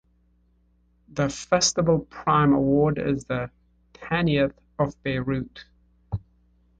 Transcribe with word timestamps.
The 1.09 1.29
festival 1.29 1.99
prime 1.99 2.53
award 2.53 2.97
is 2.97 3.25
the 3.25 3.51
"Tanith 3.93 4.55
of 4.79 4.95
Beirut". 5.03 5.65